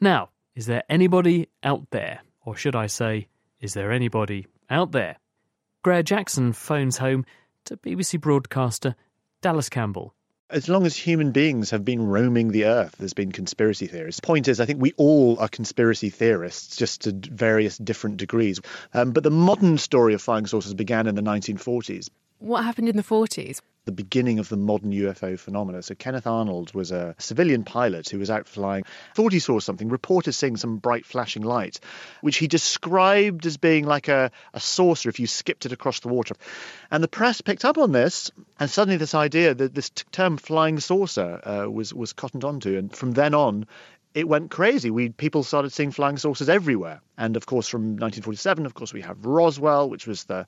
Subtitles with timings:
[0.00, 2.20] Now, is there anybody out there?
[2.44, 3.28] Or should I say,
[3.60, 5.16] is there anybody out there?
[5.82, 7.24] Greer Jackson phones home
[7.64, 8.94] to BBC broadcaster
[9.40, 10.14] Dallas Campbell.
[10.50, 14.16] As long as human beings have been roaming the earth, there's been conspiracy theories.
[14.16, 18.60] The point is, I think we all are conspiracy theorists, just to various different degrees.
[18.94, 22.10] Um, but the modern story of flying saucers began in the 1940s.
[22.38, 23.60] What happened in the 40s?
[23.86, 25.80] the beginning of the modern UFO phenomena.
[25.80, 29.88] So Kenneth Arnold was a civilian pilot who was out flying, thought he saw something,
[29.88, 31.78] reported seeing some bright flashing light,
[32.20, 36.08] which he described as being like a, a saucer if you skipped it across the
[36.08, 36.34] water.
[36.90, 40.80] And the press picked up on this, and suddenly this idea that this term flying
[40.80, 43.66] saucer uh, was was cottoned onto, and from then on,
[44.16, 44.90] it went crazy.
[44.90, 47.02] We people started seeing flying saucers everywhere.
[47.18, 50.46] And of course, from 1947, of course, we have Roswell, which was the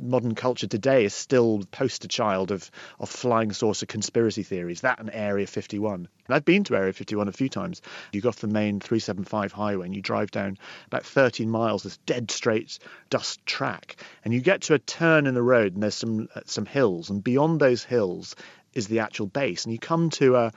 [0.00, 4.82] modern culture today is still poster child of of flying saucer conspiracy theories.
[4.82, 5.94] That and Area 51.
[5.94, 7.82] And I've been to Area 51 a few times.
[8.12, 11.96] You go off the main 375 highway and you drive down about 13 miles, this
[12.06, 12.78] dead straight
[13.10, 16.42] dust track, and you get to a turn in the road, and there's some uh,
[16.46, 18.36] some hills, and beyond those hills
[18.74, 20.52] is the actual base, and you come to a,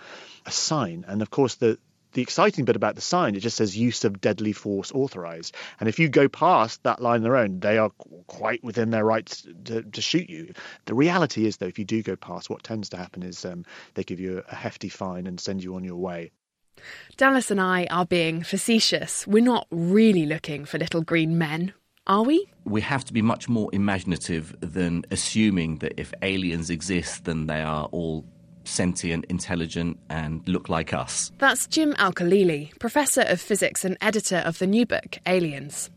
[0.45, 1.80] a sign, and of course the
[2.14, 5.56] the exciting bit about the sign, it just says use of deadly force authorized.
[5.80, 7.90] And if you go past that line on their own, they are
[8.28, 10.54] quite within their rights to, to shoot you.
[10.86, 13.66] The reality is, though, if you do go past, what tends to happen is um,
[13.94, 16.32] they give you a hefty fine and send you on your way.
[17.17, 19.28] Dallas and I are being facetious.
[19.28, 21.73] We're not really looking for little green men,
[22.08, 22.48] are we?
[22.66, 27.61] We have to be much more imaginative than assuming that if aliens exist, then they
[27.61, 28.26] are all
[28.64, 31.32] sentient, intelligent, and look like us.
[31.38, 35.89] That's Jim Al-Khalili, Professor of Physics and editor of the new book, Aliens.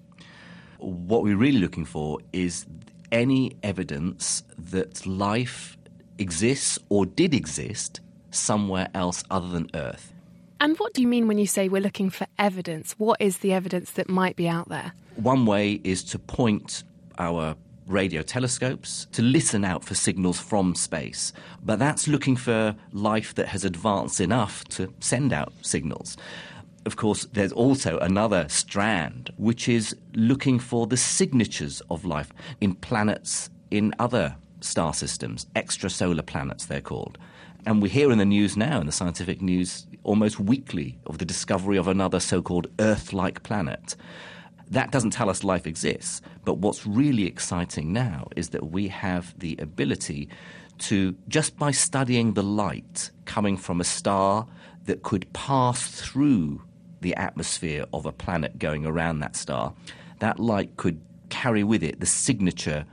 [0.79, 2.67] What we're really looking for is
[3.13, 5.77] any evidence that life
[6.19, 10.13] exists or did exist somewhere else other than Earth.
[10.61, 12.93] And what do you mean when you say we're looking for evidence?
[12.99, 14.93] What is the evidence that might be out there?
[15.17, 16.85] One way is to point
[17.19, 21.33] our radio telescopes to listen out for signals from space.
[21.62, 26.17] But that's looking for life that has advanced enough to send out signals.
[26.87, 32.75] Of course, there's also another strand, which is looking for the signatures of life in
[32.75, 37.19] planets in other star systems, extrasolar planets, they're called.
[37.67, 41.25] And we hear in the news now, in the scientific news, almost weekly, of the
[41.25, 43.97] discovery of another so called Earth like planet.
[44.71, 46.21] That doesn't tell us life exists.
[46.45, 50.29] But what's really exciting now is that we have the ability
[50.79, 54.47] to, just by studying the light coming from a star
[54.87, 56.63] that could pass through
[57.01, 59.75] the atmosphere of a planet going around that star,
[60.19, 62.85] that light could carry with it the signature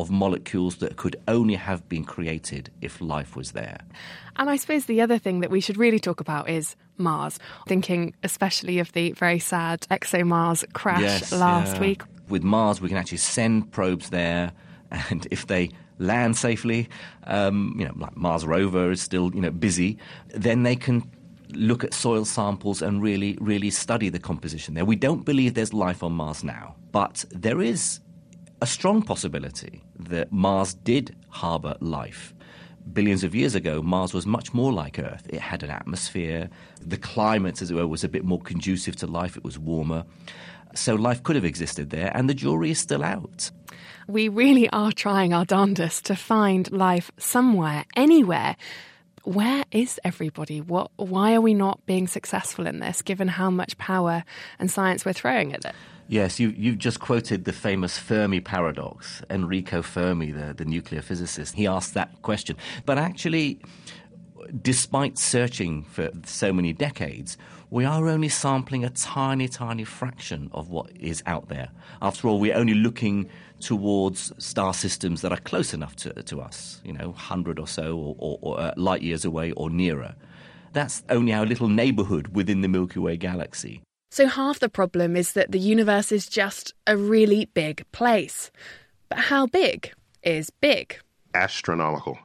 [0.00, 3.80] of molecules that could only have been created if life was there.
[4.36, 8.14] And I suppose the other thing that we should really talk about is Mars, thinking
[8.22, 11.80] especially of the very sad ExoMars crash yes, last yeah.
[11.80, 12.02] week.
[12.28, 14.52] With Mars, we can actually send probes there,
[14.90, 16.88] and if they land safely,
[17.24, 19.98] um, you know, like Mars rover is still you know busy,
[20.28, 21.10] then they can
[21.52, 24.84] look at soil samples and really, really study the composition there.
[24.84, 28.00] We don't believe there's life on Mars now, but there is
[28.60, 32.34] a strong possibility that Mars did harbour life.
[32.92, 35.26] Billions of years ago, Mars was much more like Earth.
[35.28, 36.48] It had an atmosphere.
[36.80, 39.36] The climate, as it were, was a bit more conducive to life.
[39.36, 40.04] It was warmer.
[40.74, 43.50] So life could have existed there, and the jury is still out.
[44.06, 48.56] We really are trying our darndest to find life somewhere, anywhere.
[49.24, 50.62] Where is everybody?
[50.62, 54.24] What, why are we not being successful in this, given how much power
[54.58, 55.74] and science we're throwing at it?
[56.10, 59.22] Yes, you, you've just quoted the famous Fermi paradox.
[59.28, 62.56] Enrico Fermi, the, the nuclear physicist, he asked that question.
[62.86, 63.60] But actually,
[64.62, 67.36] despite searching for so many decades,
[67.68, 71.68] we are only sampling a tiny, tiny fraction of what is out there.
[72.00, 73.28] After all, we're only looking
[73.60, 77.98] towards star systems that are close enough to, to us, you know, 100 or so,
[77.98, 80.14] or, or, or uh, light years away or nearer.
[80.72, 83.82] That's only our little neighborhood within the Milky Way galaxy.
[84.10, 88.50] So, half the problem is that the universe is just a really big place.
[89.08, 90.98] But how big is big?
[91.34, 92.18] astronomical.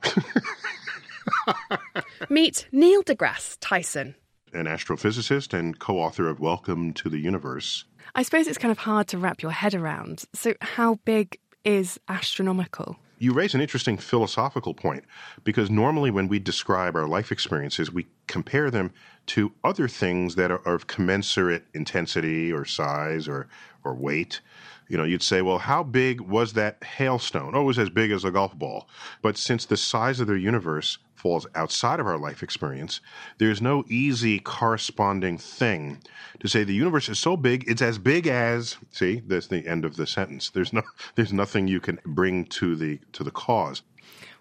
[2.30, 4.15] Meet Neil deGrasse Tyson.
[4.53, 7.86] An astrophysicist and co author of Welcome to the Universe.
[8.15, 10.24] I suppose it's kind of hard to wrap your head around.
[10.33, 12.97] So, how big is astronomical?
[13.19, 15.06] You raise an interesting philosophical point
[15.45, 18.91] because normally when we describe our life experiences, we compare them
[19.25, 23.47] to other things that are of commensurate intensity or size or,
[23.83, 24.41] or weight.
[24.89, 27.55] You know, you'd say, well, how big was that hailstone?
[27.55, 28.87] Oh, it was as big as a golf ball.
[29.21, 32.99] But since the size of their universe falls outside of our life experience,
[33.37, 36.01] there's no easy corresponding thing
[36.41, 39.85] to say the universe is so big, it's as big as see, that's the end
[39.85, 40.49] of the sentence.
[40.49, 40.81] There's no
[41.15, 43.81] there's nothing you can bring to the to the cause.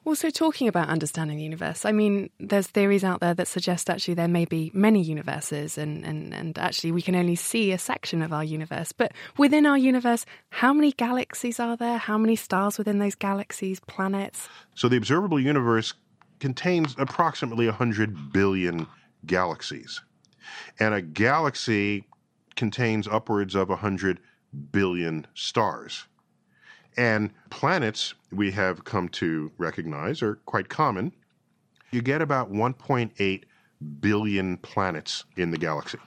[0.04, 4.14] Also, talking about understanding the universe, I mean, there's theories out there that suggest actually
[4.14, 8.20] there may be many universes, and, and, and actually we can only see a section
[8.20, 8.90] of our universe.
[8.90, 11.98] But within our universe, how many galaxies are there?
[11.98, 14.48] How many stars within those galaxies, planets?
[14.74, 15.94] So the observable universe
[16.40, 18.88] contains approximately 100 billion
[19.24, 20.00] galaxies.
[20.80, 22.06] And a galaxy
[22.56, 24.18] contains upwards of 100
[24.72, 26.06] billion stars.
[26.96, 31.12] And planets, we have come to recognize, are quite common.
[31.90, 33.44] You get about 1.8
[34.00, 35.98] billion planets in the galaxy.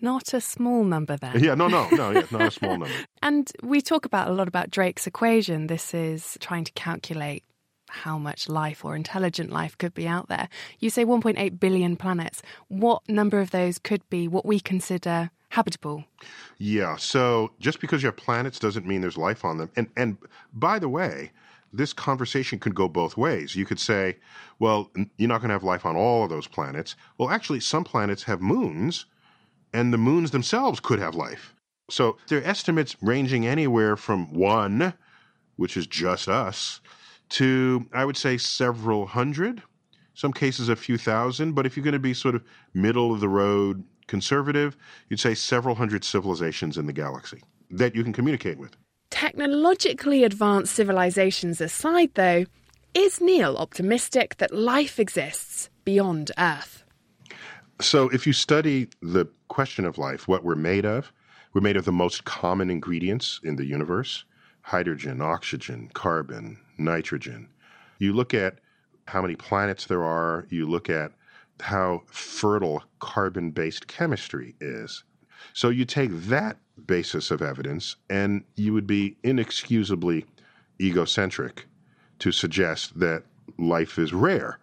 [0.00, 1.42] Not a small number then.
[1.42, 2.94] Yeah, no, no, no, yeah, not a small number.
[3.22, 5.66] And we talk about a lot about Drake's equation.
[5.66, 7.44] This is trying to calculate
[7.88, 10.48] how much life or intelligent life could be out there.
[10.78, 12.42] You say 1.8 billion planets.
[12.68, 16.04] What number of those could be what we consider habitable?
[16.58, 19.70] Yeah, so just because you have planets doesn't mean there's life on them.
[19.76, 20.18] And and
[20.52, 21.32] by the way,
[21.72, 23.54] this conversation could go both ways.
[23.54, 24.16] You could say,
[24.58, 26.96] well, you're not going to have life on all of those planets.
[27.18, 29.06] Well, actually, some planets have moons,
[29.72, 31.54] and the moons themselves could have life.
[31.90, 34.94] So there are estimates ranging anywhere from one,
[35.56, 36.80] which is just us,
[37.30, 39.62] to, I would say, several hundred,
[40.14, 41.52] some cases a few thousand.
[41.52, 42.44] But if you're going to be sort of
[42.74, 44.76] middle of the road conservative,
[45.08, 48.76] you'd say several hundred civilizations in the galaxy that you can communicate with.
[49.10, 52.44] Technologically advanced civilizations aside, though,
[52.94, 56.84] is Neil optimistic that life exists beyond Earth?
[57.80, 61.12] So, if you study the question of life, what we're made of,
[61.54, 64.24] we're made of the most common ingredients in the universe
[64.62, 67.48] hydrogen, oxygen, carbon, nitrogen.
[67.98, 68.58] You look at
[69.06, 71.12] how many planets there are, you look at
[71.60, 75.04] how fertile carbon based chemistry is.
[75.52, 76.56] So you take that
[76.86, 80.26] basis of evidence, and you would be inexcusably
[80.80, 81.66] egocentric
[82.20, 83.24] to suggest that
[83.58, 84.58] life is rare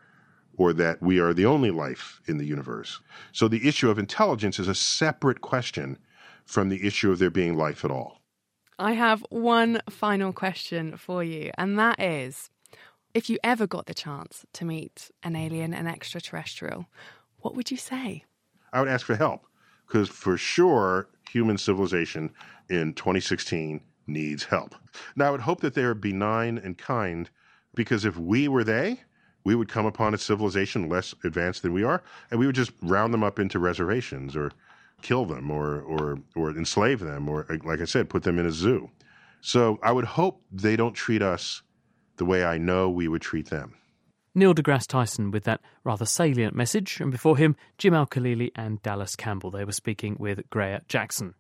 [0.58, 3.00] or that we are the only life in the universe.
[3.32, 5.98] So the issue of intelligence is a separate question
[6.46, 8.22] from the issue of there being life at all.
[8.78, 12.50] I have one final question for you, and that is
[13.16, 16.86] if you ever got the chance to meet an alien, an extraterrestrial,
[17.40, 18.26] what would you say?
[18.74, 19.48] I would ask for help
[19.88, 22.30] because for sure human civilization
[22.70, 24.76] in 2016 needs help.
[25.16, 27.30] Now, I would hope that they are benign and kind
[27.74, 29.00] because if we were they,
[29.46, 32.72] we would come upon a civilization less advanced than we are, and we would just
[32.82, 34.52] round them up into reservations or
[35.02, 38.52] kill them or, or, or enslave them or, like I said, put them in a
[38.52, 38.90] zoo.
[39.40, 41.62] So I would hope they don't treat us
[42.18, 43.76] the way I know we would treat them.
[44.34, 48.82] Neil deGrasse Tyson with that rather salient message, and before him, Jim Al Khalili and
[48.82, 49.50] Dallas Campbell.
[49.52, 51.36] They were speaking with Greer Jackson.